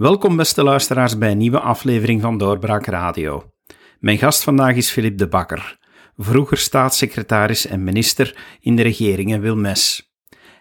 [0.00, 3.50] Welkom beste luisteraars bij een nieuwe aflevering van Doorbraak Radio.
[3.98, 5.78] Mijn gast vandaag is Philip de Bakker,
[6.16, 10.12] vroeger staatssecretaris en minister in de regering in Wilmes.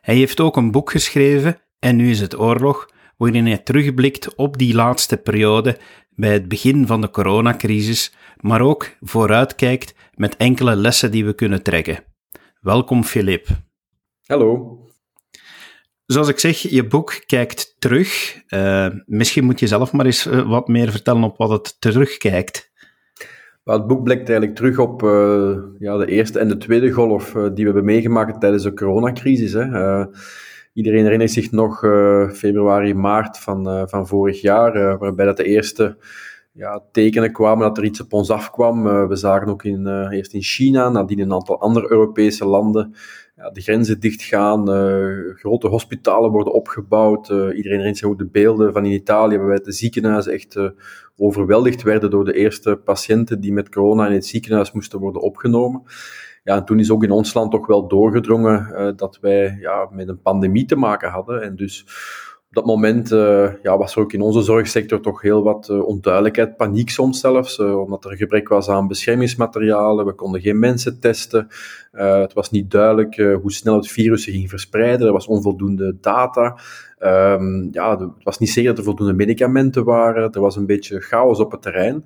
[0.01, 4.57] Hij heeft ook een boek geschreven, En nu is het oorlog, waarin hij terugblikt op
[4.57, 5.77] die laatste periode
[6.09, 11.63] bij het begin van de coronacrisis, maar ook vooruitkijkt met enkele lessen die we kunnen
[11.63, 12.03] trekken.
[12.61, 13.47] Welkom Philip.
[14.25, 14.88] Hallo.
[16.11, 18.41] Zoals ik zeg, je boek kijkt terug.
[18.49, 22.71] Uh, misschien moet je zelf maar eens uh, wat meer vertellen op wat het terugkijkt.
[23.63, 27.51] het boek blikt eigenlijk terug op uh, ja, de eerste en de tweede golf die
[27.55, 29.53] we hebben meegemaakt tijdens de coronacrisis.
[29.53, 30.05] Hè.
[30.73, 31.79] iedereen herinnert zich nog
[32.33, 35.97] februari, maart van, van vorig jaar, waarbij dat de eerste
[36.51, 39.07] ja, tekenen kwamen dat er iets op ons afkwam.
[39.07, 42.95] we zagen ook in, eerst in China, nadien in een aantal andere Europese landen
[43.53, 47.29] de grenzen dichtgaan, uh, grote hospitalen worden opgebouwd.
[47.29, 50.69] Uh, iedereen herinnert zich ook de beelden van in Italië, waarbij de ziekenhuizen echt uh,
[51.17, 55.83] overweldigd werden door de eerste patiënten die met corona in het ziekenhuis moesten worden opgenomen.
[56.43, 60.07] Ja, en toen is ook in ons land toch wel doorgedrongen dat wij ja, met
[60.07, 61.41] een pandemie te maken hadden.
[61.41, 61.85] En dus
[62.47, 63.09] op dat moment
[63.63, 68.05] ja, was er ook in onze zorgsector toch heel wat onduidelijkheid, paniek soms zelfs, omdat
[68.05, 71.47] er gebrek was aan beschermingsmaterialen, we konden geen mensen testen,
[71.91, 76.59] het was niet duidelijk hoe snel het virus zich ging verspreiden, er was onvoldoende data,
[76.99, 80.99] um, ja, het was niet zeker dat er voldoende medicamenten waren, er was een beetje
[80.99, 82.05] chaos op het terrein.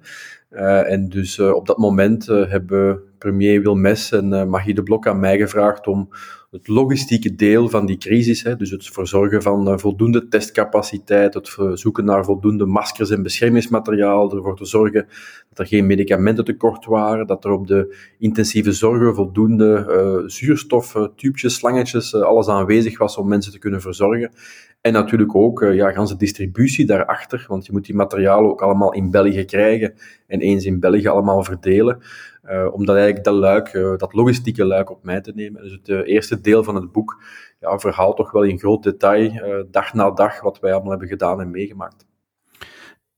[0.86, 5.88] en dus op dat moment hebben premier Wilmes en Magie de Blok aan mij gevraagd
[5.88, 6.10] om
[6.54, 12.06] het logistieke deel van die crisis, hè, dus het verzorgen van voldoende testcapaciteit, het zoeken
[12.06, 15.08] naar voldoende maskers en beschermingsmateriaal, ervoor te zorgen
[15.50, 20.96] dat er geen medicamenten tekort waren, dat er op de intensieve zorgen voldoende uh, zuurstof,
[20.96, 24.32] uh, tubetjes, slangetjes, alles aanwezig was om mensen te kunnen verzorgen.
[24.82, 29.12] En natuurlijk ook ja, ganse distributie daarachter, want je moet die materialen ook allemaal in
[29.12, 29.94] België krijgen
[30.28, 32.00] en eens in België allemaal verdelen.
[32.46, 35.62] Uh, om dat eigenlijk dat luik, dat logistieke luik op mij te nemen.
[35.62, 37.24] Dus het eerste deel van het boek
[37.60, 41.42] ja, verhaalt toch wel in groot detail, dag na dag, wat wij allemaal hebben gedaan
[41.42, 42.06] en meegemaakt.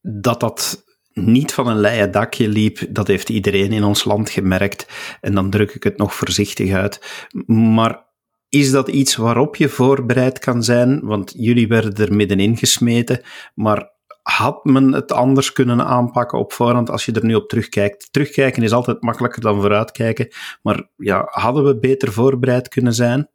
[0.01, 0.84] Dat dat
[1.15, 4.87] niet van een leien dakje liep, dat heeft iedereen in ons land gemerkt.
[5.21, 7.23] En dan druk ik het nog voorzichtig uit.
[7.47, 8.05] Maar
[8.49, 10.99] is dat iets waarop je voorbereid kan zijn?
[11.03, 13.21] Want jullie werden er middenin gesmeten,
[13.53, 18.07] maar had men het anders kunnen aanpakken op voorhand als je er nu op terugkijkt?
[18.11, 20.27] Terugkijken is altijd makkelijker dan vooruitkijken,
[20.61, 23.29] maar ja, hadden we beter voorbereid kunnen zijn?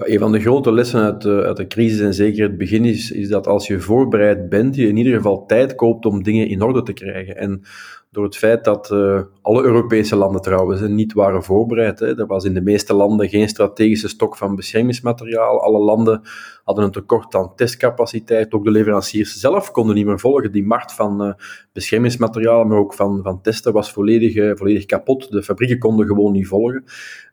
[0.00, 3.10] Een van de grote lessen uit de, uit de crisis en zeker het begin is,
[3.10, 6.62] is dat als je voorbereid bent, je in ieder geval tijd koopt om dingen in
[6.62, 7.36] orde te krijgen.
[7.36, 7.62] En
[8.10, 11.98] door het feit dat uh, alle Europese landen trouwens niet waren voorbereid.
[11.98, 12.18] Hè.
[12.18, 15.62] Er was in de meeste landen geen strategische stok van beschermingsmateriaal.
[15.62, 16.20] Alle landen
[16.64, 18.52] hadden een tekort aan testcapaciteit.
[18.52, 20.52] Ook de leveranciers zelf konden niet meer volgen.
[20.52, 21.32] Die markt van uh,
[21.72, 25.30] beschermingsmateriaal, maar ook van, van testen, was volledig, uh, volledig kapot.
[25.30, 26.84] De fabrieken konden gewoon niet volgen.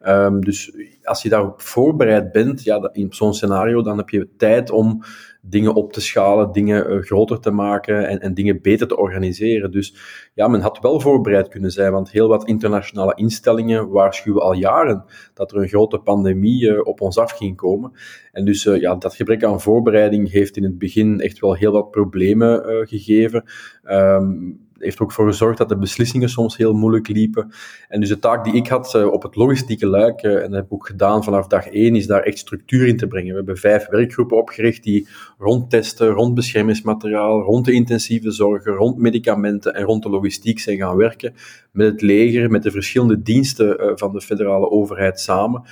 [0.08, 0.72] Um, dus
[1.04, 5.04] als je daarop voorbereid bent, ja, in zo'n scenario, dan heb je tijd om
[5.42, 9.72] dingen op te schalen, dingen groter te maken en, en dingen beter te organiseren.
[9.72, 9.96] Dus
[10.34, 15.06] ja, men had wel voorbereid kunnen zijn, want heel wat internationale instellingen waarschuwen al jaren
[15.34, 17.92] dat er een grote pandemie uh, op ons af ging komen.
[18.32, 21.72] En dus uh, ja, dat gebrek aan voorbereiding heeft in het begin echt wel heel
[21.72, 23.44] wat problemen gegeven.
[23.84, 27.52] Um, heeft ook voor gezorgd dat de beslissingen soms heel moeilijk liepen.
[27.88, 30.52] En dus de taak die ik had uh, op het logistieke luik, uh, en dat
[30.52, 33.30] heb ik ook gedaan vanaf dag één, is daar echt structuur in te brengen.
[33.30, 38.98] We hebben vijf werkgroepen opgericht die rond testen, rond beschermingsmateriaal, rond de intensieve zorgen, rond
[38.98, 41.34] medicamenten en rond de logistiek zijn gaan werken
[41.72, 45.64] met het leger, met de verschillende diensten uh, van de federale overheid samen.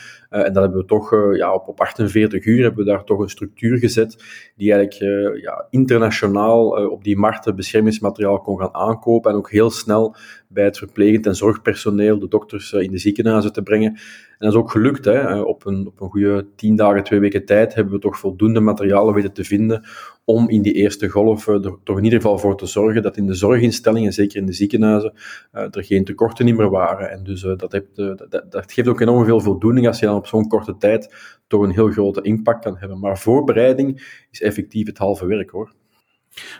[0.44, 3.29] En dat hebben we toch ja, op, op 48 uur hebben we daar toch een
[3.29, 4.23] structuur gezet
[4.56, 10.16] die eigenlijk ja, internationaal op die markten beschermingsmateriaal kon gaan aankopen en ook heel snel
[10.47, 13.97] bij het verplegend en zorgpersoneel, de dokters eh, in de ziekenhuizen te brengen.
[14.37, 15.05] En dat is ook gelukt.
[15.05, 15.20] Hè.
[15.20, 18.59] Eh, op, een, op een goede tien dagen, twee weken tijd hebben we toch voldoende
[18.59, 19.84] materialen weten te vinden
[20.26, 23.17] om in die eerste golf eh, er toch in ieder geval voor te zorgen dat
[23.17, 25.14] in de zorginstellingen, zeker in de ziekenhuizen,
[25.52, 27.11] er geen tekorten meer waren.
[27.11, 30.47] En dus dat, dat, dat geeft ook enorm veel voldoening als je dan op zo'n
[30.47, 31.14] korte tijd
[31.47, 32.99] toch een heel grote impact kan hebben.
[32.99, 35.73] Maar voorbereiding is effectief het halve werk hoor.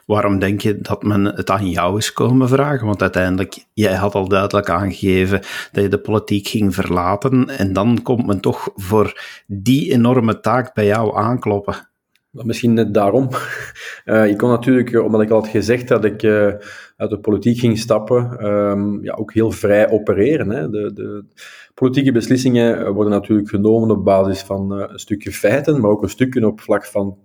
[0.06, 2.88] Waarom denk je dat men het aan jou is komen vragen?
[2.88, 5.42] Want uiteindelijk, jij had al duidelijk aangegeven
[5.72, 10.74] dat je de politiek ging verlaten en dan komt men toch voor die enorme taak
[10.74, 11.89] bij jou aankloppen.
[12.44, 13.30] Misschien net daarom.
[14.06, 16.54] Uh, ik kon natuurlijk, eh, omdat ik al had gezegd dat ik uh,
[16.98, 20.50] uit de politiek ging stappen, um, ja, ook heel vrij opereren.
[20.50, 20.69] Hè.
[20.69, 21.25] De, de,
[21.74, 26.48] politieke beslissingen worden natuurlijk genomen op basis van een stukje feiten, maar ook een stukje
[26.48, 27.18] op vlak van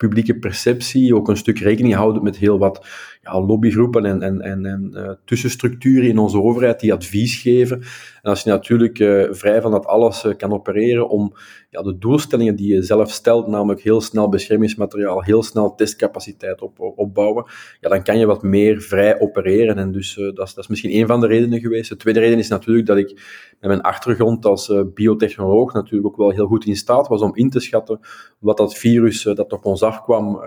[0.00, 2.86] publieke perceptie, ook een stuk rekening houden met heel wat
[3.22, 7.80] ja, lobbygroepen en, en, en, en uh, tussenstructuren in onze overheid die advies geven.
[8.22, 11.32] En als je natuurlijk uh, vrij van dat alles uh, kan opereren om
[11.70, 16.80] ja, de doelstellingen die je zelf stelt, namelijk heel snel beschermingsmateriaal, heel snel testcapaciteit op,
[16.96, 17.44] opbouwen,
[17.80, 19.78] ja, dan kan je wat meer vrij opereren.
[19.78, 21.88] En dus dat, is, dat is misschien een van de redenen geweest.
[21.88, 23.08] De tweede reden is natuurlijk dat ik
[23.60, 27.50] met mijn achtergrond als biotechnoloog natuurlijk ook wel heel goed in staat was om in
[27.50, 28.00] te schatten
[28.38, 30.40] wat dat virus dat op ons afkwam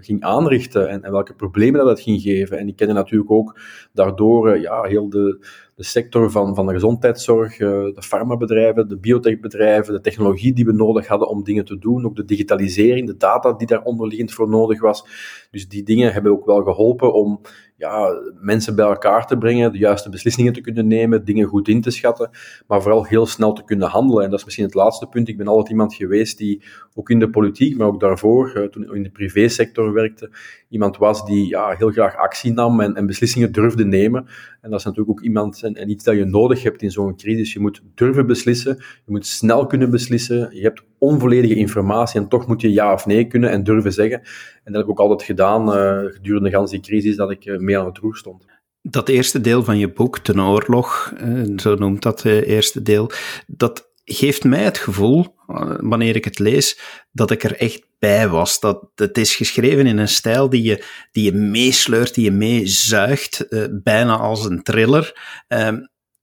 [0.00, 2.58] ging aanrichten en, welke problemen dat ging geven.
[2.58, 3.60] En die kennen natuurlijk ook
[3.92, 8.98] daardoor eh, ja, heel de, de sector van, van de gezondheidszorg, eh, de farmabedrijven, de
[8.98, 13.16] biotechbedrijven, de technologie die we nodig hadden om dingen te doen, ook de digitalisering, de
[13.16, 15.04] data die daar onderliggend voor nodig was.
[15.50, 17.40] Dus die dingen hebben ook wel geholpen om
[17.80, 21.80] ja, mensen bij elkaar te brengen, de juiste beslissingen te kunnen nemen, dingen goed in
[21.80, 22.30] te schatten,
[22.66, 24.24] maar vooral heel snel te kunnen handelen.
[24.24, 25.28] En dat is misschien het laatste punt.
[25.28, 26.62] Ik ben altijd iemand geweest die
[26.94, 30.30] ook in de politiek, maar ook daarvoor, eh, toen in de privésector werkte,
[30.68, 34.26] iemand was die ja, heel graag actie nam en, en beslissingen durfde nemen.
[34.60, 37.16] En dat is natuurlijk ook iemand en, en iets dat je nodig hebt in zo'n
[37.16, 37.52] crisis.
[37.52, 42.46] Je moet durven beslissen, je moet snel kunnen beslissen, je hebt onvolledige informatie en toch
[42.46, 44.18] moet je ja of nee kunnen en durven zeggen.
[44.64, 47.58] En dat heb ik ook altijd gedaan uh, gedurende gans die crisis dat ik uh,
[47.58, 48.44] mee aan het roer stond.
[48.82, 53.10] Dat eerste deel van je boek, Ten Oorlog, uh, zo noemt dat eerste deel,
[53.46, 55.34] dat geeft mij het gevoel,
[55.80, 56.80] wanneer ik het lees,
[57.12, 58.60] dat ik er echt bij was.
[58.60, 63.46] Dat het is geschreven in een stijl die je, die je meesleurt, die je meezuigt,
[63.82, 65.20] bijna als een thriller.
[65.48, 65.78] Ehm,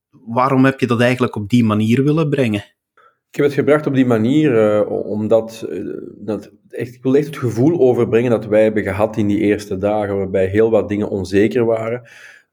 [0.10, 2.77] waarom heb je dat eigenlijk op die manier willen brengen?
[3.30, 7.26] Ik heb het gebracht op die manier, uh, omdat uh, dat echt, ik wil echt
[7.26, 11.10] het gevoel overbrengen dat wij hebben gehad in die eerste dagen, waarbij heel wat dingen
[11.10, 12.02] onzeker waren.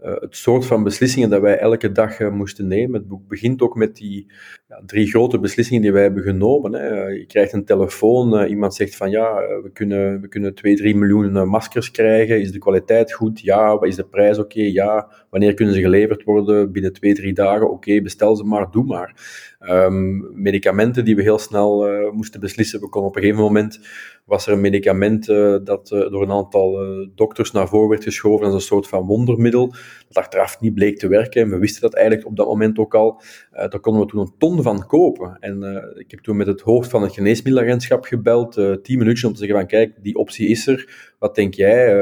[0.00, 3.00] Uh, het soort van beslissingen dat wij elke dag moesten nemen.
[3.00, 4.32] Het boek begint ook met die
[4.69, 6.73] ja, drie grote beslissingen die wij hebben genomen.
[6.73, 7.06] Hè.
[7.06, 11.49] Je krijgt een telefoon, iemand zegt van ja, we kunnen, we kunnen 2, 3 miljoen
[11.49, 12.41] maskers krijgen.
[12.41, 13.41] Is de kwaliteit goed?
[13.41, 13.79] Ja.
[13.81, 14.38] Is de prijs?
[14.38, 15.09] Oké, ja.
[15.34, 16.72] Wanneer kunnen ze geleverd worden?
[16.72, 17.70] Binnen 2, 3 dagen?
[17.70, 19.14] Oké, bestel ze maar, doe maar.
[19.60, 22.81] Um, medicamenten die we heel snel uh, moesten beslissen.
[22.81, 23.81] We konden op een gegeven moment
[24.25, 26.78] was er een medicament uh, dat uh, door een aantal
[27.14, 29.66] dokters naar voren werd geschoven als een soort van wondermiddel,
[30.08, 31.42] dat achteraf niet bleek te werken.
[31.42, 33.22] En we wisten dat eigenlijk op dat moment ook al.
[33.50, 35.36] daar konden we toen een ton van kopen.
[35.40, 35.62] En
[35.96, 38.52] ik heb toen met het hoofd van het geneesmiddelagentschap gebeld,
[38.82, 41.12] tien minuutjes om te zeggen van kijk, die optie is er.
[41.19, 41.94] Wat denk jij?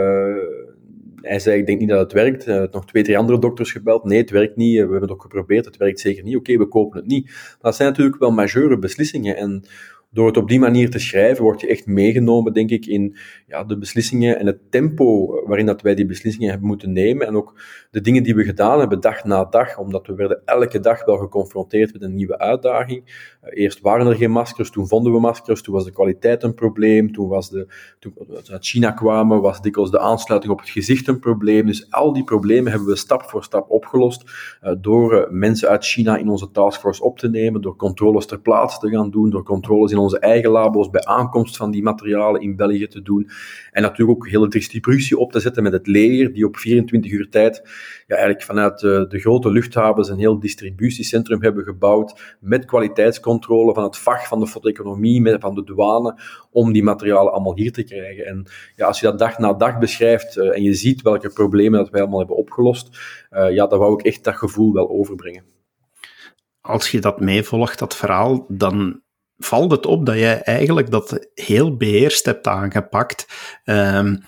[1.23, 2.47] Hij zei, ik denk niet dat het werkt.
[2.47, 4.05] Uh, nog twee, drie andere dokters gebeld.
[4.05, 4.75] Nee, het werkt niet.
[4.75, 5.65] We hebben het ook geprobeerd.
[5.65, 6.37] Het werkt zeker niet.
[6.37, 7.57] Oké, we kopen het niet.
[7.61, 9.37] Dat zijn natuurlijk wel majeure beslissingen.
[9.37, 9.65] En
[10.13, 13.17] door het op die manier te schrijven, word je echt meegenomen, denk ik, in
[13.47, 17.27] ja, de beslissingen en het tempo waarin dat wij die beslissingen hebben moeten nemen.
[17.27, 17.61] En ook
[17.91, 21.17] de dingen die we gedaan hebben, dag na dag, omdat we werden elke dag wel
[21.17, 23.03] geconfronteerd met een nieuwe uitdaging.
[23.45, 26.55] Uh, eerst waren er geen maskers, toen vonden we maskers, toen was de kwaliteit een
[26.55, 27.67] probleem, toen, was de,
[27.99, 31.67] toen we uit China kwamen, was dikwijls de aansluiting op het gezicht een probleem.
[31.67, 34.25] Dus al die problemen hebben we stap voor stap opgelost
[34.63, 38.41] uh, door uh, mensen uit China in onze taskforce op te nemen, door controles ter
[38.41, 42.41] plaatse te gaan doen, door controles in onze eigen labo's bij aankomst van die materialen
[42.41, 43.31] in België te doen.
[43.71, 47.29] En natuurlijk ook hele distributie op te zetten met het leger, die op 24 uur
[47.29, 47.63] tijd
[48.07, 53.83] ja, eigenlijk vanuit de, de grote luchthavens een heel distributiecentrum hebben gebouwd met kwaliteitscontrole van
[53.83, 56.19] het vak van de fotoeconomie, van de douane,
[56.51, 58.27] om die materialen allemaal hier te krijgen.
[58.27, 61.79] En ja, als je dat dag na dag beschrijft uh, en je ziet welke problemen
[61.79, 65.45] dat wij allemaal hebben opgelost, uh, ja, dan wou ik echt dat gevoel wel overbrengen.
[66.61, 69.03] Als je dat meevolgt, dat verhaal, dan
[69.45, 73.27] valt het op dat jij eigenlijk dat heel beheerst hebt aangepakt.
[73.65, 74.23] Um,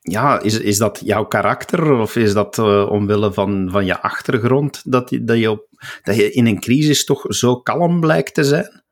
[0.00, 4.90] ja, is, is dat jouw karakter of is dat uh, omwille van, van je achtergrond
[4.92, 5.66] dat, je, dat, je op,
[6.02, 8.82] dat je in een crisis toch zo kalm blijkt te zijn?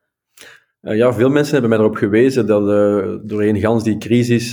[0.81, 4.51] Uh, ja, veel mensen hebben mij erop gewezen dat uh, doorheen gans die crisis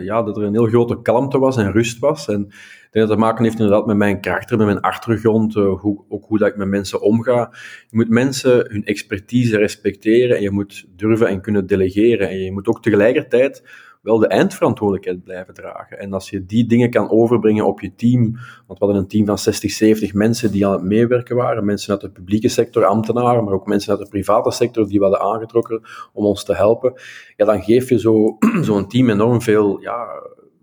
[0.00, 2.28] ja, dat er een heel grote kalmte was en rust was.
[2.28, 2.52] En
[2.90, 6.24] ik denk dat te maken heeft inderdaad met mijn karakter, met mijn achtergrond, hoe, ook
[6.24, 7.50] hoe dat ik met mensen omga.
[7.88, 12.28] Je moet mensen hun expertise respecteren en je moet durven en kunnen delegeren.
[12.28, 13.62] En je moet ook tegelijkertijd
[14.02, 15.98] wel de eindverantwoordelijkheid blijven dragen.
[15.98, 18.22] En als je die dingen kan overbrengen op je team,
[18.66, 21.92] want we hadden een team van 60, 70 mensen die aan het meewerken waren, mensen
[21.92, 25.22] uit de publieke sector, ambtenaren, maar ook mensen uit de private sector die we hadden
[25.22, 25.82] aangetrokken
[26.12, 26.92] om ons te helpen,
[27.36, 30.06] ja, dan geef je zo'n zo team enorm veel ja,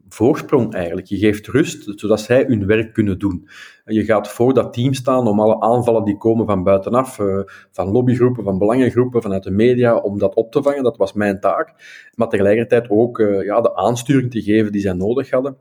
[0.10, 1.08] voorsprong eigenlijk.
[1.08, 3.48] Je geeft rust, zodat zij hun werk kunnen doen.
[3.86, 7.42] En je gaat voor dat team staan om alle aanvallen die komen van buitenaf, uh,
[7.72, 10.84] van lobbygroepen, van belangengroepen, vanuit de media, om dat op te vangen.
[10.84, 11.74] Dat was mijn taak.
[12.16, 15.58] Maar tegelijkertijd ook uh, ja, de aansturing te geven die zij nodig hadden.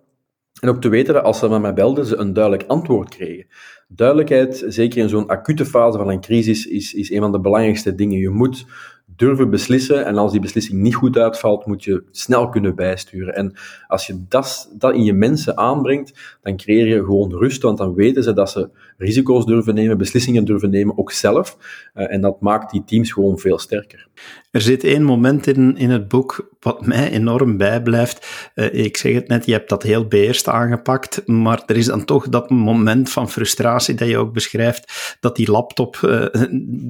[0.61, 3.47] En ook te weten dat als ze met mij belden, ze een duidelijk antwoord kregen.
[3.88, 7.95] Duidelijkheid, zeker in zo'n acute fase van een crisis, is, is een van de belangrijkste
[7.95, 8.19] dingen.
[8.19, 8.67] Je moet
[9.16, 10.04] durven beslissen.
[10.04, 13.35] En als die beslissing niet goed uitvalt, moet je snel kunnen bijsturen.
[13.35, 13.52] En
[13.87, 17.94] als je dat, dat in je mensen aanbrengt, dan creëer je gewoon rust, want dan
[17.94, 21.56] weten ze dat ze risico's durven nemen, beslissingen durven nemen, ook zelf.
[21.94, 24.08] Uh, en dat maakt die teams gewoon veel sterker.
[24.50, 28.50] Er zit één moment in, in het boek wat mij enorm bijblijft.
[28.54, 32.04] Uh, ik zeg het net, je hebt dat heel beheerst aangepakt, maar er is dan
[32.04, 36.26] toch dat moment van frustratie dat je ook beschrijft, dat die laptop uh,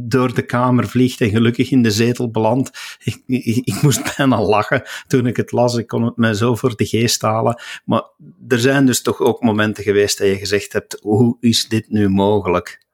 [0.09, 2.99] door de kamer vliegt en gelukkig in de zetel belandt.
[3.05, 5.77] Ik, ik, ik, moest bijna lachen toen ik het las.
[5.77, 7.61] Ik kon het mij zo voor de geest halen.
[7.85, 8.03] Maar
[8.49, 12.09] er zijn dus toch ook momenten geweest dat je gezegd hebt, hoe is dit nu
[12.09, 12.86] mogelijk?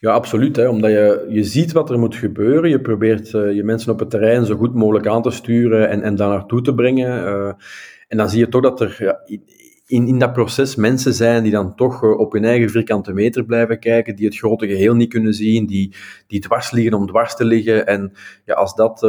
[0.00, 0.56] Ja, absoluut.
[0.56, 2.70] Hè, omdat je, je ziet wat er moet gebeuren.
[2.70, 6.02] Je probeert uh, je mensen op het terrein zo goed mogelijk aan te sturen en,
[6.02, 7.24] en daar naartoe te brengen.
[7.24, 7.52] Uh,
[8.08, 9.20] en dan zie je toch dat er ja,
[9.86, 13.44] in, in dat proces mensen zijn die dan toch uh, op hun eigen vierkante meter
[13.44, 15.94] blijven kijken, die het grote geheel niet kunnen zien, die,
[16.26, 17.86] die dwars liggen om dwars te liggen.
[17.86, 18.12] En
[18.44, 19.00] ja, als dat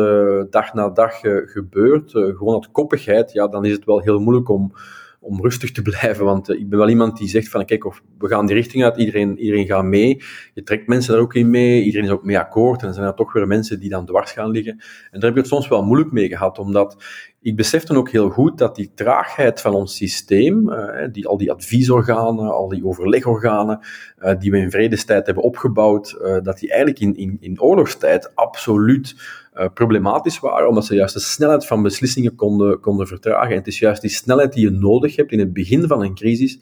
[0.50, 4.74] dag na dag gebeurt, gewoon uit koppigheid, ja, dan is het wel heel moeilijk om
[5.20, 6.26] om rustig te blijven.
[6.26, 8.84] Want uh, ik ben wel iemand die zegt van, kijk, of we gaan die richting
[8.84, 10.22] uit, iedereen, iedereen gaat mee.
[10.54, 12.80] Je trekt mensen daar ook in mee, iedereen is ook mee akkoord.
[12.80, 14.72] En dan zijn er toch weer mensen die dan dwars gaan liggen.
[15.12, 17.04] En daar heb ik het soms wel moeilijk mee gehad, omdat
[17.42, 21.38] ik besef dan ook heel goed dat die traagheid van ons systeem, uh, die, al
[21.38, 23.80] die adviesorganen, al die overlegorganen,
[24.20, 29.16] uh, die we in vredestijd hebben opgebouwd, dat die eigenlijk in, in, in oorlogstijd absoluut
[29.56, 33.52] uh, problematisch waren, omdat ze juist de snelheid van beslissingen konden, konden vertragen.
[33.52, 36.16] En het is juist die snelheid die je nodig hebt in het begin van een
[36.16, 36.60] crisis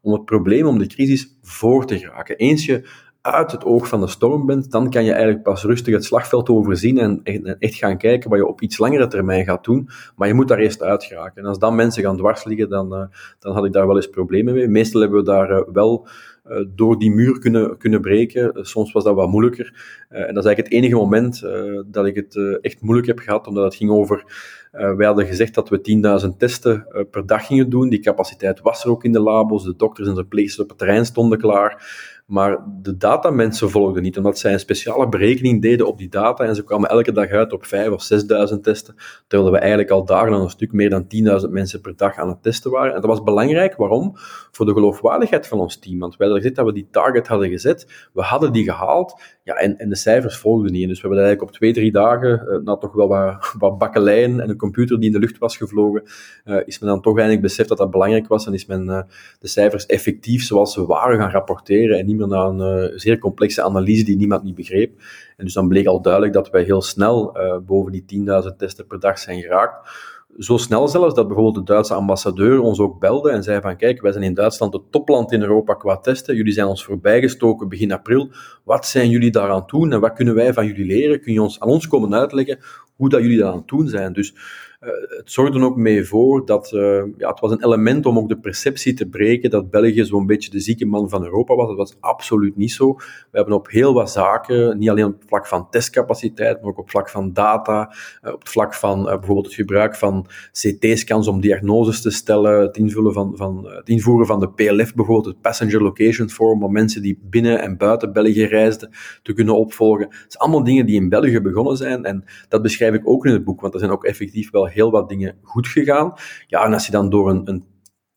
[0.00, 2.36] om het probleem, om de crisis voor te geraken.
[2.36, 2.88] Eens je
[3.32, 6.48] uit het oog van de storm bent, dan kan je eigenlijk pas rustig het slagveld
[6.48, 7.22] overzien en
[7.58, 9.88] echt gaan kijken wat je op iets langere termijn gaat doen.
[10.16, 11.42] Maar je moet daar eerst uit geraken.
[11.42, 13.02] En als dan mensen gaan dwars liggen, dan, uh,
[13.38, 14.68] dan had ik daar wel eens problemen mee.
[14.68, 16.08] Meestal hebben we daar uh, wel
[16.50, 18.52] uh, door die muur kunnen, kunnen breken.
[18.54, 19.66] soms was dat wat moeilijker.
[20.08, 21.42] en dat is eigenlijk het enige moment
[21.86, 24.24] dat ik het echt moeilijk heb gehad, omdat het ging over...
[24.70, 27.88] wij hadden gezegd dat we 10.000 testen per dag gingen doen.
[27.88, 29.64] Die capaciteit was er ook in de labos.
[29.64, 31.82] De dokters en de verpleegsters op het terrein stonden klaar.
[32.28, 36.54] Maar de datamensen volgden niet, omdat zij een speciale berekening deden op die data en
[36.54, 38.08] ze kwamen elke dag uit op 5.000 of
[38.52, 38.94] 6.000 testen,
[39.26, 41.06] terwijl we eigenlijk al dagen aan een stuk meer dan
[41.44, 42.94] 10.000 mensen per dag aan het testen waren.
[42.94, 44.10] En dat was belangrijk, waarom?
[44.50, 45.98] Voor de geloofwaardigheid van ons team.
[45.98, 49.54] Want wij hadden gezegd dat we die target hadden gezet, we hadden die gehaald, ja,
[49.54, 50.82] en, en de cijfers volgden niet.
[50.82, 53.78] En dus we hebben eigenlijk op twee, drie dagen, uh, na toch wel wat, wat
[53.78, 56.02] bakkeleien en een computer die in de lucht was gevlogen,
[56.44, 59.00] uh, is men dan toch eindelijk beseft dat dat belangrijk was en is men uh,
[59.40, 63.62] de cijfers effectief zoals ze waren gaan rapporteren en niet meer naar een zeer complexe
[63.62, 65.00] analyse die niemand niet begreep.
[65.36, 69.00] En dus dan bleek al duidelijk dat wij heel snel boven die 10.000 testen per
[69.00, 69.90] dag zijn geraakt
[70.36, 74.00] zo snel zelfs dat bijvoorbeeld de Duitse ambassadeur ons ook belde en zei van kijk,
[74.00, 77.92] wij zijn in Duitsland het topland in Europa qua testen, jullie zijn ons voorbijgestoken begin
[77.92, 78.30] april,
[78.64, 81.20] wat zijn jullie daaraan doen en wat kunnen wij van jullie leren?
[81.20, 82.58] Kun je ons, aan ons komen uitleggen
[82.96, 84.12] hoe dat jullie dat aan het doen zijn?
[84.12, 84.34] Dus
[84.78, 88.38] het zorgde ook mee voor dat uh, ja, het was een element om ook de
[88.38, 91.68] perceptie te breken dat België zo'n beetje de zieke man van Europa was.
[91.68, 92.92] Dat was absoluut niet zo.
[92.94, 96.78] We hebben op heel wat zaken, niet alleen op het vlak van testcapaciteit, maar ook
[96.78, 101.28] op het vlak van data, uh, op het vlak van bijvoorbeeld het gebruik van CT-scans
[101.28, 105.40] om diagnoses te stellen, het, invullen van, van, het invoeren van de PLF bijvoorbeeld, het
[105.40, 108.90] Passenger Location Form, om mensen die binnen en buiten België reisden
[109.22, 110.06] te kunnen opvolgen.
[110.06, 113.32] Het zijn allemaal dingen die in België begonnen zijn en dat beschrijf ik ook in
[113.32, 116.12] het boek, want er zijn ook effectief wel heel wat dingen goed gegaan.
[116.46, 117.64] Ja, en als je dan door een, een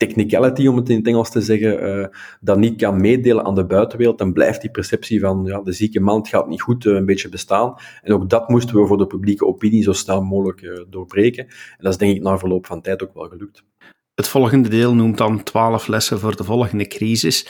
[0.08, 2.06] technicality, om het in het Engels te zeggen, uh,
[2.40, 6.00] dat niet kan meedelen aan de buitenwereld, dan blijft die perceptie van ja, de zieke
[6.00, 7.76] man gaat niet goed uh, een beetje bestaan.
[8.02, 11.46] En ook dat moesten we voor de publieke opinie zo snel mogelijk uh, doorbreken.
[11.48, 13.64] En dat is denk ik na verloop van tijd ook wel gelukt.
[14.14, 17.48] Het volgende deel noemt dan 12 lessen voor de volgende crisis.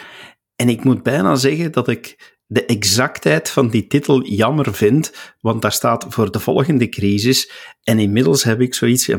[0.55, 5.62] En ik moet bijna zeggen dat ik de exactheid van die titel jammer vind, want
[5.62, 7.51] daar staat voor de volgende crisis.
[7.84, 9.10] En inmiddels heb ik zoiets,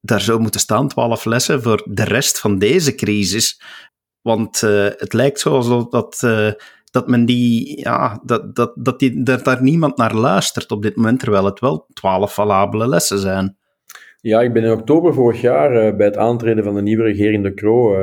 [0.00, 3.62] daar zou moeten staan twaalf lessen voor de rest van deze crisis.
[4.20, 6.50] Want uh, het lijkt zo alsof dat, uh,
[6.90, 10.96] dat men die, ja, dat, dat, dat, die, dat daar niemand naar luistert op dit
[10.96, 13.56] moment, terwijl het wel twaalf valabele lessen zijn.
[14.20, 17.42] Ja, ik ben in oktober vorig jaar uh, bij het aantreden van de nieuwe regering
[17.42, 17.96] De Croo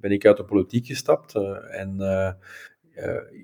[0.00, 1.34] ben ik uit de politiek gestapt.
[1.70, 1.96] en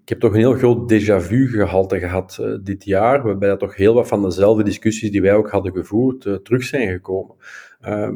[0.02, 3.59] ik heb toch een heel groot déjà vu gehalte gehad uh, dit jaar, waarbij dat
[3.59, 7.37] toch heel wat van dezelfde discussies die wij ook hadden gevoerd uh, terug zijn gekomen.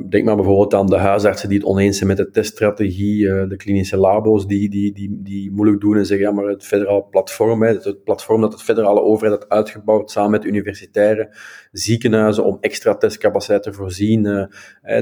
[0.08, 3.96] denk maar bijvoorbeeld aan de huisartsen die het oneens zijn met de teststrategie, de klinische
[3.96, 8.04] labo's die, die, die, die moeilijk doen en zeggen, ja, maar het federaal platform, het
[8.04, 11.36] platform dat het federale overheid had uitgebouwd samen met universitaire
[11.72, 14.48] ziekenhuizen om extra testcapaciteit te voorzien,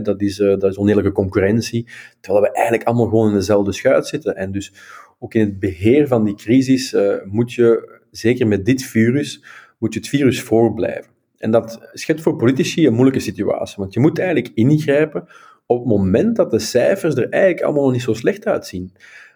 [0.02, 1.88] dat, is, dat is oneerlijke concurrentie,
[2.20, 4.36] terwijl we eigenlijk allemaal gewoon in dezelfde schuit zitten.
[4.36, 4.72] En dus
[5.18, 9.44] ook in het beheer van die crisis uh, moet je, zeker met dit virus,
[9.78, 11.12] moet je het virus voorblijven.
[11.38, 15.26] En dat schept voor politici een moeilijke situatie, want je moet eigenlijk ingrijpen
[15.66, 18.92] op het moment dat de cijfers er eigenlijk allemaal niet zo slecht uitzien.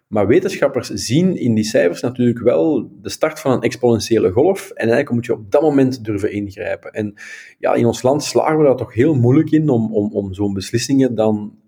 [0.06, 4.70] Maar wetenschappers zien in die cijfers natuurlijk wel de start van een exponentiële golf.
[4.70, 6.92] En eigenlijk moet je op dat moment durven ingrijpen.
[6.92, 7.14] En
[7.58, 10.52] ja, in ons land slagen we daar toch heel moeilijk in om, om, om zo'n
[10.52, 11.58] beslissingen dan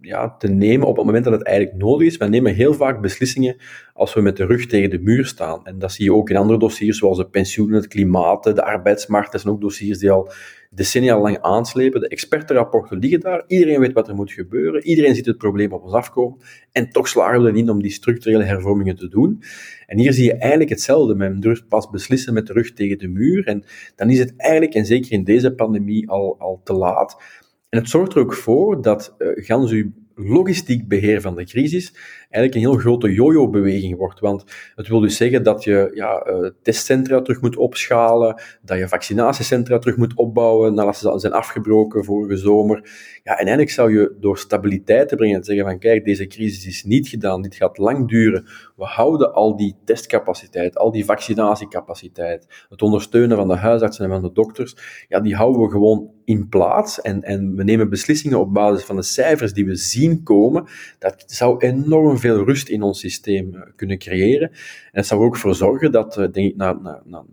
[0.00, 2.16] ja, te nemen op het moment dat het eigenlijk nodig is.
[2.16, 3.56] We nemen heel vaak beslissingen
[3.92, 5.66] als we met de rug tegen de muur staan.
[5.66, 9.32] En dat zie je ook in andere dossiers, zoals de pensioenen, het klimaat, de arbeidsmarkt.
[9.32, 10.32] Dat zijn ook dossiers die al
[10.70, 12.00] decennia lang aanslepen.
[12.00, 13.44] De expertenrapporten liggen daar.
[13.46, 14.82] Iedereen weet wat er moet gebeuren.
[14.84, 16.38] Iedereen ziet het probleem op ons afkomen.
[16.72, 19.42] En toch slagen we erin om die structurele hervormingen te doen.
[19.86, 21.14] En hier zie je eigenlijk hetzelfde.
[21.14, 23.46] Men durft pas beslissen met de rug tegen de muur.
[23.46, 23.64] En
[23.96, 27.22] dan is het eigenlijk, en zeker in deze pandemie, al, al te laat.
[27.70, 31.94] En het zorgt er ook voor dat uh, gans uw logistiek beheer van de crisis
[32.30, 34.20] eigenlijk een heel grote yo-yo-beweging wordt.
[34.20, 34.44] Want
[34.74, 39.78] het wil dus zeggen dat je ja, uh, testcentra terug moet opschalen, dat je vaccinatiecentra
[39.78, 42.76] terug moet opbouwen nadat ze zijn afgebroken vorige zomer.
[43.22, 46.66] Ja, en eigenlijk zou je door stabiliteit te brengen en zeggen van kijk, deze crisis
[46.66, 48.44] is niet gedaan, dit gaat lang duren.
[48.76, 54.22] We houden al die testcapaciteit, al die vaccinatiecapaciteit, het ondersteunen van de huisartsen en van
[54.22, 54.76] de dokters,
[55.08, 58.96] ja, die houden we gewoon in plaats en, en we nemen beslissingen op basis van
[58.96, 60.64] de cijfers die we zien komen.
[60.98, 64.48] Dat zou enorm veel rust in ons systeem eh, kunnen creëren.
[64.50, 64.56] En
[64.92, 67.24] dat zou er ook voor zorgen dat, eh, denk ik, naar, naar, naar,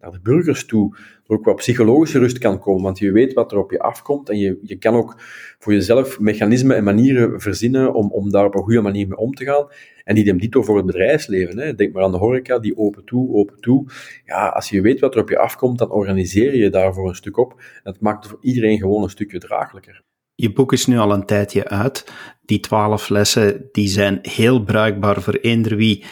[0.00, 0.96] naar de burgers toe
[1.26, 4.28] er ook wat psychologische rust kan komen, want je weet wat er op je afkomt
[4.28, 5.14] en je, je kan ook
[5.58, 9.34] voor jezelf mechanismen en manieren verzinnen om, om daar op een goede manier mee om
[9.34, 9.66] te gaan.
[10.04, 11.58] En die dito voor het bedrijfsleven.
[11.58, 11.74] Hè.
[11.74, 13.86] Denk maar aan de horeca, die open toe, open toe.
[14.24, 17.36] Ja, als je weet wat er op je afkomt, dan organiseer je daarvoor een stuk
[17.36, 17.52] op.
[17.58, 20.02] En dat maakt voor iedereen gewoon een stukje draaglijker.
[20.34, 22.12] Je boek is nu al een tijdje uit.
[22.44, 26.04] Die twaalf lessen die zijn heel bruikbaar voor eender wie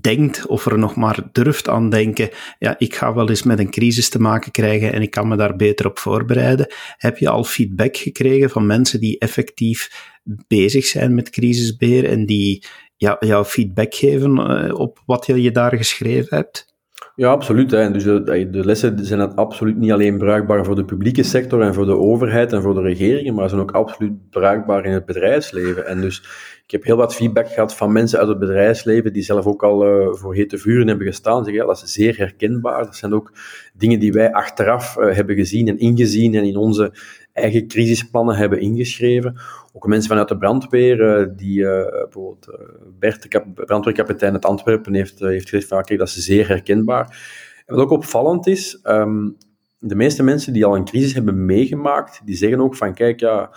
[0.00, 2.28] denkt of er nog maar durft aan denken.
[2.58, 5.36] Ja, ik ga wel eens met een crisis te maken krijgen en ik kan me
[5.36, 6.66] daar beter op voorbereiden.
[6.96, 10.12] Heb je al feedback gekregen van mensen die effectief
[10.46, 12.64] bezig zijn met crisisbeheer en die
[12.96, 16.73] jou feedback geven eh, op wat je daar geschreven hebt?
[17.16, 17.70] Ja, absoluut.
[17.70, 21.86] Dus de, de, lessen zijn absoluut niet alleen bruikbaar voor de publieke sector en voor
[21.86, 25.86] de overheid en voor de regeringen, maar zijn ook absoluut bruikbaar in het bedrijfsleven.
[25.86, 26.22] En dus
[26.64, 29.86] ik heb heel wat feedback gehad van mensen uit het bedrijfsleven die zelf ook al
[29.86, 31.44] uh, voor hete vuren hebben gestaan.
[31.44, 32.84] Zeggen, dat is zeer herkenbaar.
[32.84, 33.32] Dat zijn ook
[33.74, 36.92] dingen die wij achteraf uh, hebben gezien en ingezien en in onze
[37.34, 39.36] eigen crisisplannen hebben ingeschreven.
[39.72, 42.58] Ook mensen vanuit de brandweer, uh, die bijvoorbeeld
[42.98, 47.18] Bert, de brandweerkapitein uit Antwerpen, heeft, heeft gezegd van, kijk, dat is zeer herkenbaar.
[47.66, 49.36] En wat ook opvallend is, um,
[49.78, 53.50] de meeste mensen die al een crisis hebben meegemaakt, die zeggen ook van, kijk, ja,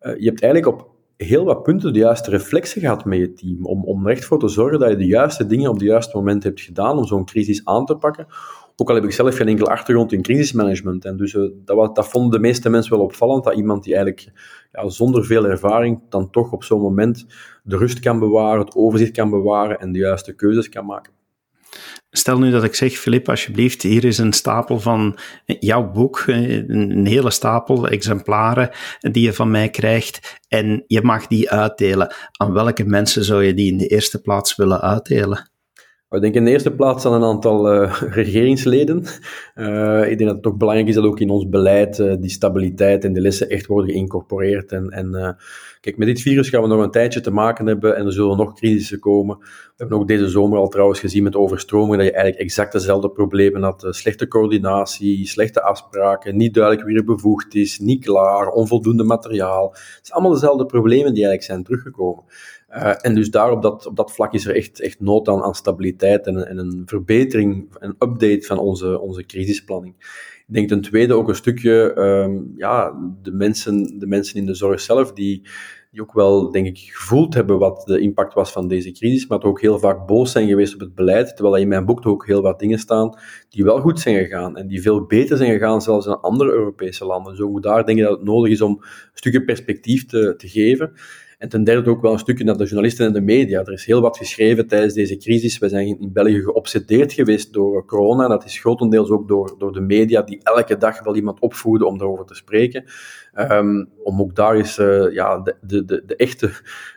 [0.00, 3.66] je hebt eigenlijk op heel wat punten de juiste reflexen gehad met je team.
[3.66, 6.16] Om, om er echt voor te zorgen dat je de juiste dingen op het juiste
[6.16, 8.26] moment hebt gedaan om zo'n crisis aan te pakken.
[8.80, 11.04] Ook al heb ik zelf geen enkele achtergrond in crisismanagement.
[11.04, 14.32] En dus uh, dat, dat vonden de meeste mensen wel opvallend, dat iemand die eigenlijk
[14.72, 17.26] ja, zonder veel ervaring dan toch op zo'n moment
[17.62, 21.12] de rust kan bewaren, het overzicht kan bewaren en de juiste keuzes kan maken.
[22.10, 27.06] Stel nu dat ik zeg, Filip, alsjeblieft, hier is een stapel van jouw boek, een
[27.06, 32.14] hele stapel exemplaren die je van mij krijgt en je mag die uitdelen.
[32.32, 35.50] Aan welke mensen zou je die in de eerste plaats willen uitdelen?
[36.10, 39.04] Ik denk in de eerste plaats aan een aantal uh, regeringsleden.
[39.54, 42.30] Uh, ik denk dat het toch belangrijk is dat ook in ons beleid uh, die
[42.30, 44.72] stabiliteit en de lessen echt worden geïncorporeerd.
[44.72, 45.36] En, en
[45.88, 48.36] kijk, met dit virus gaan we nog een tijdje te maken hebben en er zullen
[48.36, 49.38] nog crisissen komen.
[49.38, 53.10] We hebben ook deze zomer al trouwens gezien met overstromingen dat je eigenlijk exact dezelfde
[53.10, 53.86] problemen had.
[53.90, 59.68] slechte coördinatie, slechte afspraken, niet duidelijk wie er bevoegd is, niet klaar, onvoldoende materiaal.
[59.70, 62.24] Het zijn allemaal dezelfde problemen die eigenlijk zijn teruggekomen.
[62.70, 65.54] Uh, en dus daar op dat, op dat vlak is er echt, echt nood aan,
[65.54, 69.94] stabiliteit en, en een verbetering, een update van onze, onze crisisplanning.
[70.48, 74.54] Ik denk ten tweede ook een stukje, um, ja, de mensen, de mensen in de
[74.54, 75.42] zorg zelf, die,
[75.90, 79.42] die ook wel, denk ik, gevoeld hebben wat de impact was van deze crisis, maar
[79.42, 82.42] ook heel vaak boos zijn geweest op het beleid, terwijl in mijn boek ook heel
[82.42, 86.06] wat dingen staan die wel goed zijn gegaan en die veel beter zijn gegaan zelfs
[86.06, 87.32] in andere Europese landen.
[87.32, 90.48] Dus ook daar denk ik dat het nodig is om een stukje perspectief te, te
[90.48, 90.92] geven.
[91.38, 93.60] En ten derde ook wel een stukje naar de journalisten en de media.
[93.60, 95.58] Er is heel wat geschreven tijdens deze crisis.
[95.58, 98.28] We zijn in België geobsedeerd geweest door corona.
[98.28, 101.98] Dat is grotendeels ook door, door de media, die elke dag wel iemand opvoeden om
[101.98, 102.84] daarover te spreken.
[103.34, 106.50] Um, om ook daar eens uh, ja, de, de, de, echte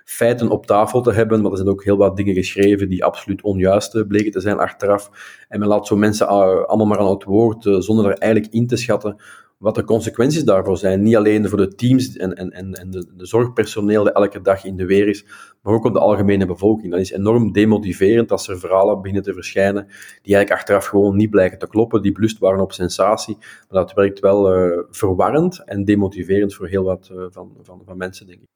[0.05, 1.41] feiten op tafel te hebben.
[1.41, 5.09] Maar er zijn ook heel wat dingen geschreven die absoluut onjuist bleken te zijn achteraf.
[5.47, 8.67] En men laat zo mensen uh, allemaal maar aan het woord, zonder er eigenlijk in
[8.67, 9.21] te schatten
[9.61, 11.01] wat de consequenties daarvoor zijn.
[11.01, 14.75] Niet alleen voor de teams en, en, en, de, de zorgpersoneel dat elke dag in
[14.75, 15.25] de weer is,
[15.61, 16.91] maar ook op de algemene bevolking.
[16.91, 19.85] Dat is enorm demotiverend als er verhalen beginnen te verschijnen
[20.21, 23.37] die eigenlijk achteraf gewoon niet blijken te kloppen, die belust waren op sensatie.
[23.39, 27.97] Maar dat werkt wel uh, verwarrend en demotiverend voor heel wat uh, van, van, van
[27.97, 28.47] mensen, denk ik.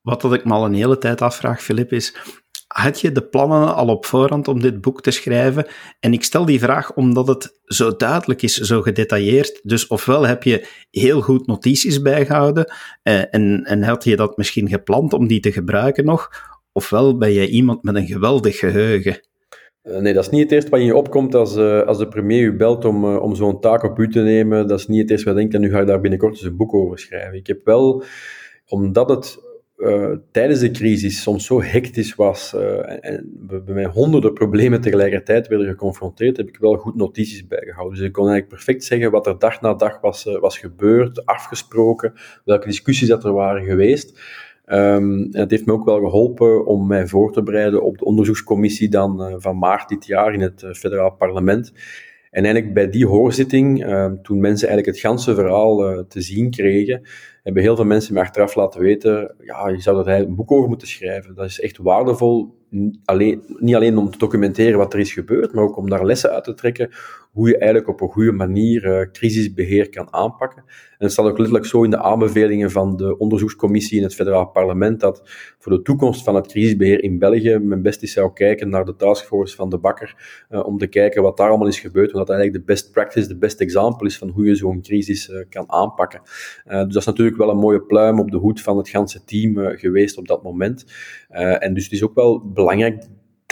[0.00, 2.16] Wat dat ik me al een hele tijd afvraag, Filip, is
[2.74, 5.66] had je de plannen al op voorhand om dit boek te schrijven?
[6.00, 9.60] En ik stel die vraag omdat het zo duidelijk is, zo gedetailleerd.
[9.62, 14.68] Dus ofwel heb je heel goed notities bijgehouden eh, en, en had je dat misschien
[14.68, 16.30] gepland om die te gebruiken nog,
[16.72, 19.20] ofwel ben je iemand met een geweldig geheugen.
[19.82, 22.08] Uh, nee, dat is niet het eerste wat in je opkomt als, uh, als de
[22.08, 24.66] premier u belt om, om zo'n taak op u te nemen.
[24.66, 26.42] Dat is niet het eerste wat je denkt, en nu ga je daar binnenkort eens
[26.42, 27.38] een boek over schrijven.
[27.38, 28.04] Ik heb wel,
[28.66, 29.43] omdat het
[29.76, 35.48] uh, tijdens de crisis soms zo hectisch was uh, en we bij honderden problemen tegelijkertijd
[35.48, 37.98] werden geconfronteerd, heb ik wel goed notities bijgehouden.
[37.98, 41.26] Dus ik kon eigenlijk perfect zeggen wat er dag na dag was, uh, was gebeurd,
[41.26, 42.12] afgesproken,
[42.44, 44.20] welke discussies dat er waren geweest.
[44.66, 48.04] Um, en het heeft me ook wel geholpen om mij voor te bereiden op de
[48.04, 51.72] onderzoekscommissie dan van maart dit jaar in het federaal parlement.
[52.34, 57.02] En eigenlijk bij die hoorzitting, ehm, toen mensen eigenlijk het ganse verhaal te zien kregen,
[57.42, 60.68] hebben heel veel mensen me achteraf laten weten, ja, je zou eigenlijk een boek over
[60.68, 61.34] moeten schrijven.
[61.34, 62.54] Dat is echt waardevol,
[63.04, 66.30] alleen, niet alleen om te documenteren wat er is gebeurd, maar ook om daar lessen
[66.30, 66.90] uit te trekken
[67.32, 70.64] hoe je eigenlijk op een goede manier uh, crisisbeheer kan aanpakken.
[71.04, 75.00] Het staat ook letterlijk zo in de aanbevelingen van de onderzoekscommissie in het federaal parlement
[75.00, 75.22] dat
[75.58, 78.96] voor de toekomst van het crisisbeheer in België men best eens zou kijken naar de
[78.96, 82.36] taskforce van de bakker uh, om te kijken wat daar allemaal is gebeurd, omdat dat
[82.36, 85.64] eigenlijk de best practice, de best example is van hoe je zo'n crisis uh, kan
[85.66, 86.20] aanpakken.
[86.64, 89.76] dus dat is natuurlijk wel een mooie pluim op de hoed van het ganse team
[89.76, 90.84] geweest op dat moment.
[91.28, 93.04] en dus het is ook wel belangrijk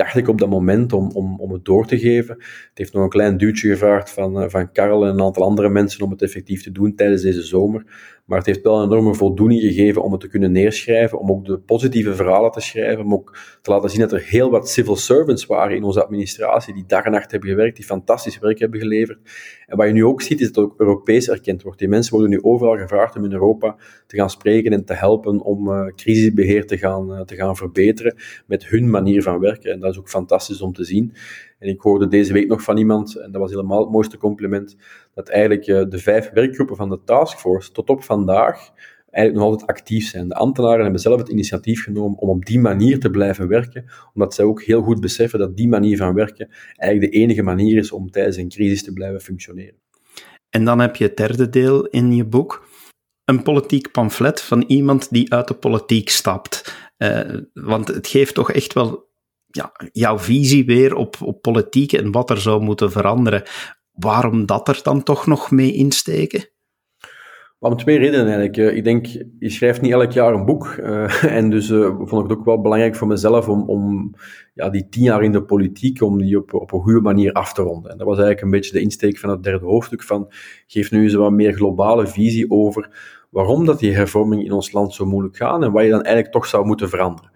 [0.03, 2.35] dacht ik op dat moment om, om, om het door te geven.
[2.39, 6.05] Het heeft nog een klein duwtje gevraagd van, van Karel en een aantal andere mensen
[6.05, 7.85] om het effectief te doen tijdens deze zomer.
[8.25, 11.45] Maar het heeft wel een enorme voldoening gegeven om het te kunnen neerschrijven, om ook
[11.45, 14.97] de positieve verhalen te schrijven, om ook te laten zien dat er heel wat civil
[14.97, 18.81] servants waren in onze administratie die dag en nacht hebben gewerkt, die fantastisch werk hebben
[18.81, 19.19] geleverd.
[19.67, 21.79] En wat je nu ook ziet, is dat het ook Europees erkend wordt.
[21.79, 25.41] Die mensen worden nu overal gevraagd om in Europa te gaan spreken en te helpen
[25.41, 28.15] om uh, crisisbeheer te gaan, uh, te gaan verbeteren
[28.47, 29.73] met hun manier van werken.
[29.73, 31.15] En dat is ook fantastisch om te zien.
[31.59, 34.77] En ik hoorde deze week nog van iemand, en dat was helemaal het mooiste compliment,
[35.15, 38.71] dat eigenlijk uh, de vijf werkgroepen van de taskforce tot op vandaag
[39.13, 40.29] eigenlijk nog altijd actief zijn.
[40.29, 44.35] De ambtenaren hebben zelf het initiatief genomen om op die manier te blijven werken, omdat
[44.35, 47.93] zij ook heel goed beseffen dat die manier van werken eigenlijk de enige manier is
[47.93, 49.81] om tijdens een crisis te blijven functioneren.
[50.51, 52.69] En dan heb je het derde deel in je boek,
[53.25, 56.75] een politiek pamflet van iemand die uit de politiek stapt.
[56.99, 57.21] Uh,
[57.53, 59.11] want het geeft toch echt wel
[59.47, 63.43] ja, jouw visie weer op, op politiek en wat er zou moeten veranderen.
[63.93, 66.52] Waarom dat er dan toch nog mee insteken?
[67.63, 68.57] Om twee redenen eigenlijk.
[68.57, 69.07] Eh, ik denk,
[69.39, 70.77] je schrijft niet elk jaar een boek.
[70.81, 74.15] Uh, en dus uh, vond ik het ook wel belangrijk voor mezelf om, om
[74.55, 77.53] ja, die tien jaar in de politiek, om die op, op een goede manier af
[77.53, 77.91] te ronden.
[77.91, 80.33] En dat was eigenlijk een beetje de insteek van het derde hoofdstuk van,
[80.67, 82.91] geef nu eens een wat meer globale visie over
[83.31, 86.35] waarom dat die hervormingen in ons land zo moeilijk gaan en wat je dan eigenlijk
[86.35, 87.31] toch zou moeten veranderen.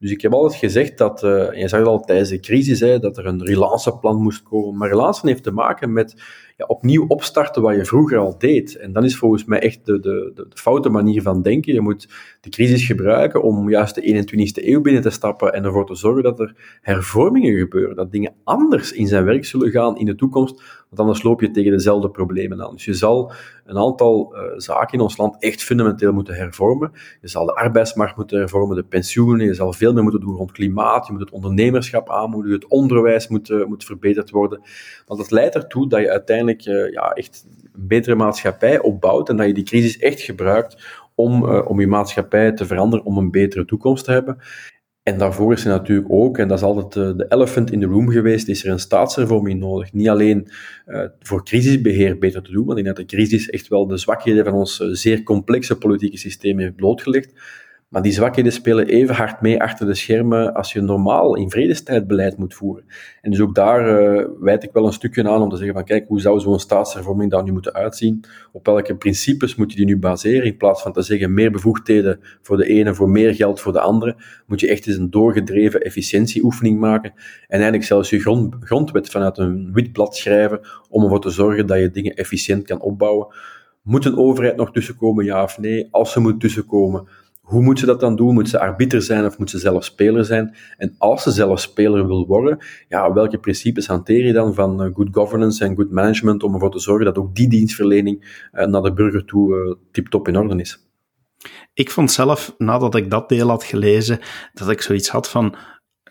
[0.00, 2.98] Dus ik heb altijd gezegd dat, uh, je zag het al tijdens de crisis, hè,
[2.98, 4.78] dat er een relanceplan moest komen.
[4.78, 6.14] Maar relance heeft te maken met
[6.56, 8.76] ja, opnieuw opstarten wat je vroeger al deed.
[8.76, 11.74] En dan is volgens mij echt de, de, de, foute manier van denken.
[11.74, 12.08] Je moet
[12.40, 16.22] de crisis gebruiken om juist de 21ste eeuw binnen te stappen en ervoor te zorgen
[16.22, 17.96] dat er hervormingen gebeuren.
[17.96, 21.50] Dat dingen anders in zijn werk zullen gaan in de toekomst, want anders loop je
[21.50, 22.72] tegen dezelfde problemen aan.
[22.72, 23.32] Dus je zal
[23.64, 26.92] een aantal uh, zaken in ons land echt fundamenteel moeten hervormen.
[27.20, 30.52] Je zal de arbeidsmarkt moeten hervormen, de pensioenen, je zal veel meer moeten doen rond
[30.52, 34.60] klimaat, je moet het ondernemerschap aanmoedigen, het onderwijs moet, uh, moet verbeterd worden.
[35.06, 39.36] Want dat leidt ertoe dat je uiteindelijk uh, ja, echt een betere maatschappij opbouwt en
[39.36, 43.64] dat je die crisis echt gebruikt om, om je maatschappij te veranderen, om een betere
[43.64, 44.38] toekomst te hebben.
[45.10, 47.86] En daarvoor is er natuurlijk ook, en dat is altijd eh, de elephant in the
[47.86, 49.92] room geweest, is er een staatshervorming nodig.
[49.92, 50.48] Niet alleen
[50.86, 53.96] uh, voor crisisbeheer beter te doen, want ik denk dat de crisis echt wel de
[53.96, 57.32] zwakheden van ons eh, zeer complexe politieke systeem heeft blootgelegd,
[57.90, 62.06] maar die zwakheden spelen even hard mee achter de schermen als je normaal in vredestijd
[62.06, 62.84] beleid moet voeren.
[63.20, 65.84] En dus ook daar uh, wijd ik wel een stukje aan om te zeggen van
[65.84, 68.24] kijk, hoe zou zo'n staatshervorming daar nu moeten uitzien?
[68.52, 70.46] Op welke principes moet je die nu baseren?
[70.46, 73.80] In plaats van te zeggen meer bevoegdheden voor de ene, voor meer geld voor de
[73.80, 77.12] andere, moet je echt eens een doorgedreven efficiëntieoefening maken.
[77.12, 81.66] En eigenlijk zelfs je grond, grondwet vanuit een wit blad schrijven om ervoor te zorgen
[81.66, 83.26] dat je dingen efficiënt kan opbouwen.
[83.82, 85.88] Moet een overheid nog tussenkomen, ja of nee?
[85.90, 87.08] Als ze moet tussenkomen,
[87.50, 88.34] Hoe moet ze dat dan doen?
[88.34, 90.56] Moet ze arbiter zijn of moet ze zelf speler zijn?
[90.76, 92.58] En als ze zelf speler wil worden,
[92.88, 96.70] ja, welke principes hanteer je dan van uh, good governance en good management om ervoor
[96.70, 100.56] te zorgen dat ook die dienstverlening uh, naar de burger toe uh, tip-top in orde
[100.56, 100.88] is?
[101.74, 104.18] Ik vond zelf, nadat ik dat deel had gelezen,
[104.52, 105.54] dat ik zoiets had van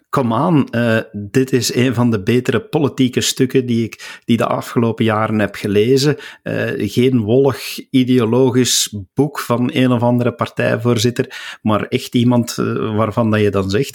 [0.10, 4.46] kom aan, uh, dit is een van de betere politieke stukken die ik die de
[4.46, 6.18] afgelopen jaren heb gelezen.
[6.44, 13.32] Uh, geen wollig ideologisch boek van een of andere partijvoorzitter, maar echt iemand uh, waarvan
[13.32, 13.94] dat je dan zegt,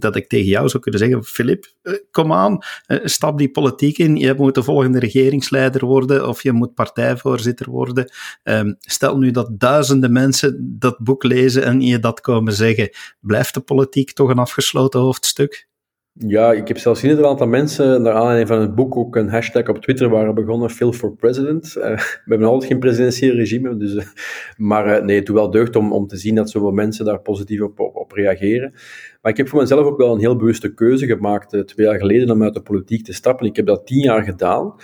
[0.00, 1.66] dat ik tegen jou zou kunnen zeggen, Filip,
[2.10, 6.74] kom aan, stap die politiek in, je moet de volgende regeringsleider worden of je moet
[6.74, 8.12] partijvoorzitter worden.
[8.42, 12.90] Um, stel nu dat duizenden mensen dat boek lezen en je dat komen zeggen,
[13.20, 15.68] blijft de politiek toch een afgesloten hoofdstuk?
[16.12, 19.16] Ja, ik heb zelfs gezien dat een aantal mensen, naar aanleiding van het boek, ook
[19.16, 21.74] een hashtag op Twitter waren begonnen, Phil for President.
[21.76, 21.84] Uh,
[22.24, 24.02] we hebben altijd geen presidentieel regime, dus, uh,
[24.56, 27.20] maar uh, nee, het doet wel deugd om, om te zien dat zoveel mensen daar
[27.20, 28.72] positief op, op, reageren.
[29.22, 32.30] Maar ik heb voor mezelf ook wel een heel bewuste keuze gemaakt, twee jaar geleden,
[32.30, 33.46] om uit de politiek te stappen.
[33.46, 34.74] Ik heb dat tien jaar gedaan.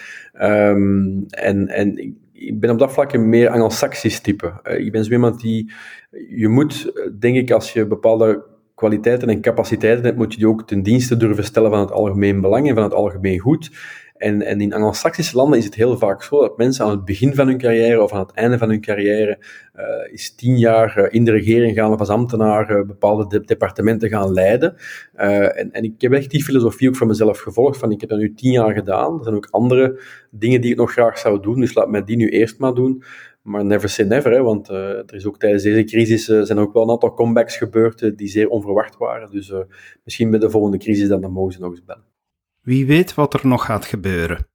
[0.42, 4.61] Um, en, en ik ben op dat vlak een meer anglo-saxisch type.
[4.62, 5.72] ik ben zo iemand die,
[6.29, 10.67] je moet, denk ik, als je bepaalde kwaliteiten en capaciteiten hebt, moet je die ook
[10.67, 13.71] ten dienste durven stellen van het algemeen belang en van het algemeen goed.
[14.17, 17.35] En, en in Anglo-Saxische landen is het heel vaak zo dat mensen aan het begin
[17.35, 19.39] van hun carrière of aan het einde van hun carrière
[19.77, 23.45] uh, is tien jaar uh, in de regering gaan of als ambtenaar uh, bepaalde de
[23.45, 24.77] departementen gaan leiden.
[25.15, 28.19] en, en ik heb echt die filosofie ook voor mezelf gevolgd van ik heb dat
[28.19, 29.19] nu tien jaar gedaan.
[29.19, 32.17] Er zijn ook andere dingen die ik nog graag zou doen, dus laat mij die
[32.17, 33.03] nu eerst maar doen.
[33.46, 36.59] Maar never say never, hè, want uh, er is ook tijdens deze crisis uh, zijn
[36.59, 39.30] ook wel een aantal comebacks gebeurd uh, die zeer onverwacht waren.
[39.30, 39.52] Dus
[40.04, 42.04] misschien bij de volgende crisis dan, dan mogen ze nog eens bellen.
[42.62, 44.46] Wie weet wat er nog gaat gebeuren.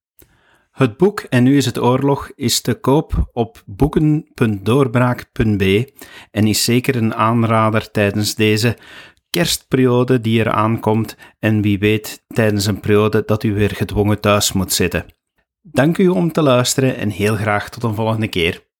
[0.71, 5.93] Het boek En nu is het oorlog is te koop op boeken.doorbraak.be
[6.31, 8.77] en is zeker een aanrader tijdens deze
[9.29, 14.51] kerstperiode die er aankomt en wie weet tijdens een periode dat u weer gedwongen thuis
[14.51, 15.05] moet zitten.
[15.61, 18.69] Dank u om te luisteren en heel graag tot een volgende keer.